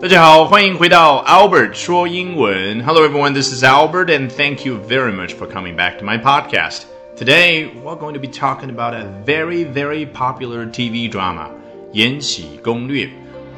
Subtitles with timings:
[0.00, 2.84] 大家好，欢迎回到 Albert 说英文。
[2.84, 6.82] Hello everyone, this is Albert and thank you very much for coming back to my podcast.
[7.16, 11.48] Today we're going to be talking about a very very popular TV drama,
[11.92, 13.08] 延禧攻略。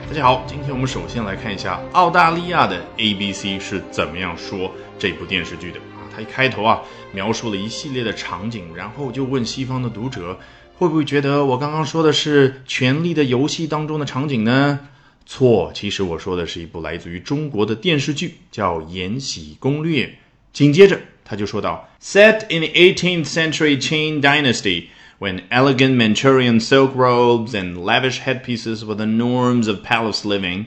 [0.08, 6.06] 大家好，今天我们首先来看一下澳大利亚的 ABC 是怎么样说这部电视剧的啊。
[6.14, 6.80] 它一开头啊
[7.12, 10.38] 描述了一系列的场景，然后就问西方的读者
[10.78, 14.78] 会不会觉得我刚刚说的是《权力的游戏》当中的场景呢？
[15.25, 20.05] 错，其实我说的是一部来自于中国的电视剧，叫《延禧攻略》。
[20.51, 24.87] 紧接着他就说到，Set in the 18th century Qing dynasty,
[25.19, 30.65] when elegant Manchurian silk robes and lavish headpieces were the norms of palace living,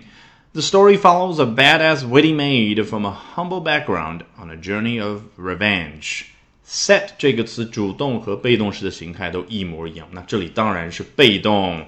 [0.55, 5.23] the story follows a badass witty maid from a humble background on a journey of
[5.37, 6.23] revenge.
[6.66, 11.84] Set 这个词主动和被动式的形态都一模一样，那这里当然是被动。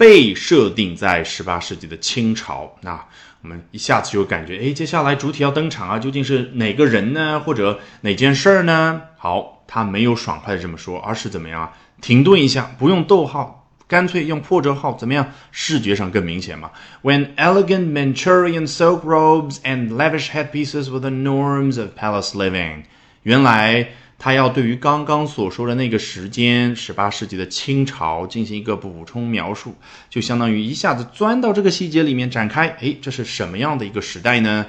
[0.00, 2.98] 被设定在十八世纪的清朝，那
[3.42, 9.02] 我们一下子就感觉，哎，接下来主体要登场啊，究竟是哪个人呢，或者哪件事儿呢？
[9.18, 11.72] 好，他没有爽快的这么说，而是怎么样啊？
[12.00, 15.30] 停顿一下，不用逗号，干脆用破折号，怎么样？
[15.52, 16.70] 视觉上更明显嘛。
[17.02, 22.84] When elegant Manchurian silk robes and lavish headpieces were the norms of palace living，
[23.24, 23.88] 原来。
[24.22, 29.74] 他要对于刚刚所说的那个时间，十八世纪的清朝进行一个补充描述，
[30.10, 32.68] 就相当于一下子钻到这个细节里面展开。
[32.80, 34.66] 诶，这是什么样的一个时代呢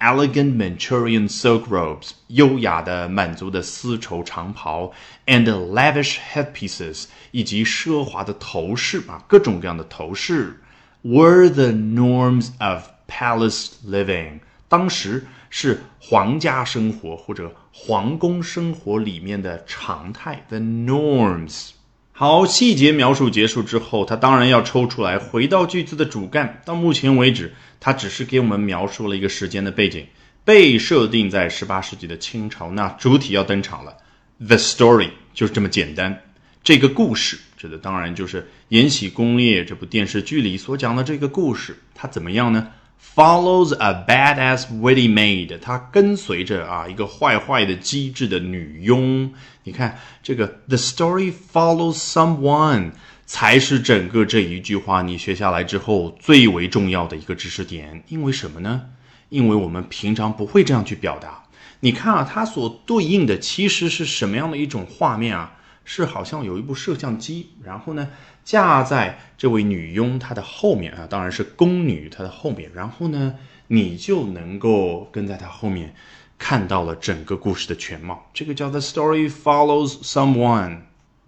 [0.00, 4.92] ？Elegant Manchurian silk robes，优雅的满族的丝绸长袍
[5.24, 10.60] ，and lavish headpieces，以及奢华的头饰啊，各种各样的头饰
[11.02, 14.40] ，were the norms of palace living。
[14.68, 21.70] 当时是皇家生活或者皇宫生活里面的常态，the norms。
[22.12, 26.60] 好，细节描述结束之后，他当然要抽出来，回到句子的主干。
[26.64, 30.06] 到目前为止，他只是给我们描述了一个时间的背景，
[30.44, 32.70] 被设定在十八世纪的清朝。
[32.70, 33.96] 那主体要登场了
[34.38, 36.22] ，the story 就是这么简单。
[36.62, 41.78] 这个故事指的当然就是《延禧攻略》这部电视剧里所讲的这个故事。
[41.94, 42.68] 它怎么样呢
[43.14, 49.32] ？Follows a badass witty maid，它跟随着啊一个坏坏的机智的女佣。
[49.64, 52.92] 你看这个，the story follows someone，
[53.26, 58.02] 才是整个这一句话你学下来之后最为重要的一个知识点。
[58.08, 58.82] 因为什么呢？
[59.28, 61.42] 因为我们平常不会这样去表达。
[61.80, 65.52] 你看啊，它所对应的其实是什么样的一种画面啊？
[65.84, 68.08] 是好像有一部摄像机，然后呢
[68.44, 73.34] 架在这位女佣她的后面啊，当然是宫女她的后面，然后呢
[73.66, 75.94] 你就能够跟在她后面
[76.38, 78.30] 看到了整个故事的全貌。
[78.32, 80.82] 这个叫 The story follows someone。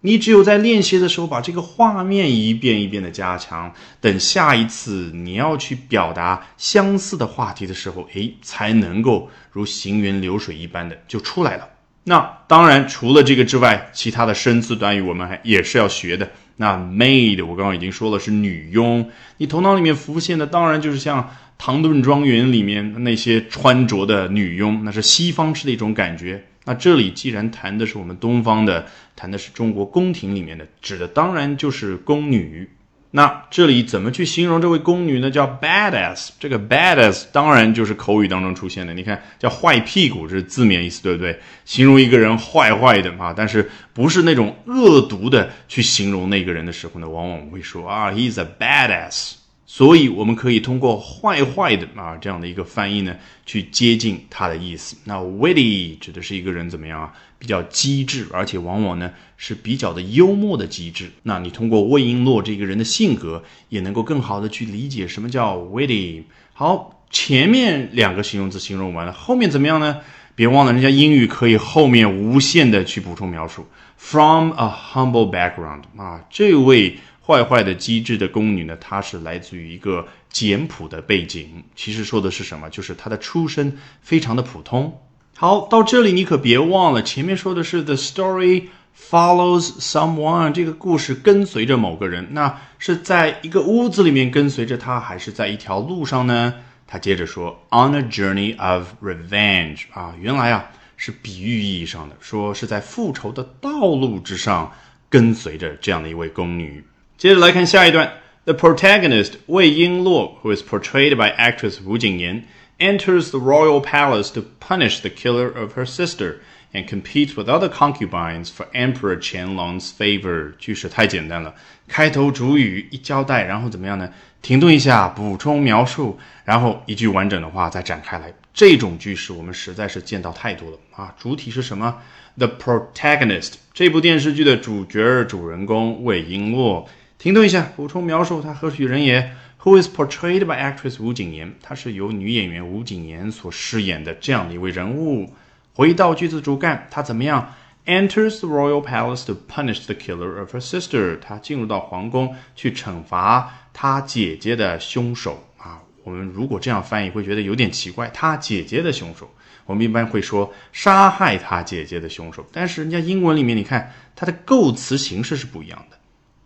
[0.05, 11.69] 你只有在练习的时候把这个画面一遍一遍的加强，等下一次你要去表达相似的话题的时候，诶，才能够如行云流水一般的就出来了。
[12.05, 16.29] 那当然，除了这个之外，其他的生词短语我们还也是要学的。
[16.57, 19.09] 那 maid 我刚刚已经说了是女佣，
[19.39, 26.45] 你头脑里面浮现的当然就是像唐顿庄园里面那些穿着的女佣，那是西方式的一种感觉。
[26.65, 32.69] 那这里既然谈的是我们东方的，谈的是中国宫廷里面的，指的当然就是宫女。
[33.15, 35.31] 那这里怎么去形容这位宫女呢？
[35.31, 36.31] 叫 badass。
[36.41, 38.95] 这个 badass 当然就是口语当中出现的。
[38.95, 41.39] 你看，叫坏屁股，这是字面意思，对不对？
[41.67, 43.35] 形容一个人坏坏的嘛。
[43.37, 49.35] 但是不是那种恶毒的去形容那个人的时候呢，往往会说啊，he's a badass。
[49.67, 54.97] 所以我们可以通过坏坏的啊这样的一个翻译呢，去接近它的意思。
[55.05, 57.13] 那 witty 指的是一个人怎么样啊？
[57.43, 61.11] 比较机智，而且往往呢是比较的幽默的机智。
[61.25, 66.23] 那你通过魏璎珞这个人的性格，也能够更好的去理解什么叫 witty。
[66.53, 69.99] 好，前面两个形容词形容完了，后面怎么样呢？
[70.37, 73.67] 别忘了，人家英语可以后面无限的去补充描述。
[73.97, 76.99] From a humble background 啊，这位。
[77.25, 78.77] 坏坏的机智的宫女呢？
[78.81, 81.63] 她是来自于一个简朴的背景。
[81.77, 82.69] 其实说的是什么？
[82.69, 85.01] 就是她的出身非常的普通。
[85.37, 88.65] 好，到这里你可别忘了，前面说的是 the story
[89.11, 92.29] follows someone，这个故事跟随着某个人。
[92.31, 96.55] 那是在一个屋子里面跟随着他，还是在一条路上呢？
[96.87, 104.71] 他接着说 on a journey of revenge 啊，原来啊是比喻意义上的，说是在复仇的道路之上
[105.09, 106.85] 跟随着这样的一位宫女。
[107.17, 108.13] 接着来看下一段
[108.45, 112.45] ，The protagonist 魏璎珞，who is portrayed by actress 吴谨言
[112.83, 116.41] enters the royal palace to punish the killer of her sister
[116.75, 120.53] and competes with other concubines for Emperor Qianlong's favor。
[120.59, 121.55] 句式太简单了，
[121.87, 124.11] 开头主语一交代，然后怎么样呢？
[124.43, 128.33] 停顿一下，补充描述，然后一句完整的话再展开来。
[128.53, 131.15] 这种句式我们实在是见到太多了啊！
[131.19, 131.97] 主体是什么
[132.37, 136.87] ？The protagonist，这部电视剧的主角、主人公魏璎珞。
[137.23, 139.33] 停顿一下，补充描述，他何许人也
[139.63, 141.55] ？Who is portrayed by actress 吴谨言？
[141.63, 145.33] 她是由女演员吴谨言所饰演的这样的一位人物。
[145.73, 147.55] 回到句子主干，他怎么样
[147.87, 151.17] ？enters the royal palace to punish the killer of her sister。
[151.21, 155.81] 他进入到皇宫去惩罚他姐姐的凶手啊。
[156.03, 159.31] 我们如果这样翻译会觉得有点奇怪，他姐姐的凶手，
[159.67, 162.45] 我们一般会说杀害他姐姐的凶手。
[162.51, 165.97] 但是人家英文里面，你看它的构词形式是不一样的。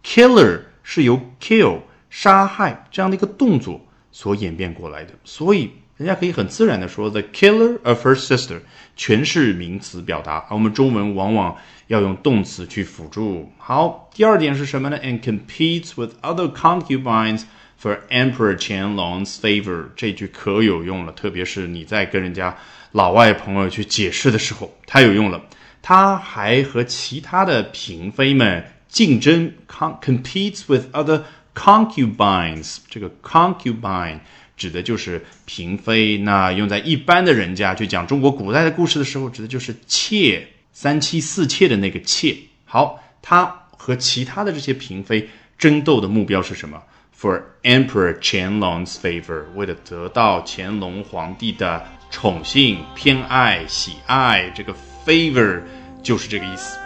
[0.07, 5.73] Killer 是由 kill 杀害这样的一个动作所演变过来的，所以。
[5.97, 8.61] 人家可以很自然的说，the killer of her sister，
[8.97, 11.57] 全是名词表达，而我们中文往往
[11.87, 13.51] 要用动词去辅助。
[13.57, 17.45] 好，第二点是什么呢？and competes with other concubines
[17.83, 19.87] for Emperor Qianlong's favor。
[19.97, 22.55] 这句可有用了，特别是你在跟人家
[22.93, 25.41] 老外朋友去解释的时候，太有用了。
[25.81, 28.63] 他还和其他的嫔妃们
[28.97, 32.79] 竞争，competes with other concubines。
[32.89, 34.21] 这个 concubine。
[34.57, 36.17] 指的就是嫔妃。
[36.17, 42.35] 那用在一般的人家去讲中国古代的故事的时候，指的就是妾，三妻四妾的那个妾。
[42.65, 45.29] 好，他和其他的这些嫔妃
[45.59, 46.83] 争斗的目标是什么
[47.21, 54.49] ？For Emperor Qianlong's favor，为了得到乾隆皇帝的宠幸、偏爱、喜爱。
[54.57, 55.61] 这个 favor
[56.03, 56.86] 就是这个意思。